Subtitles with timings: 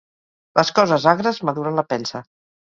[0.59, 2.27] Les coses agres maduren la pensa.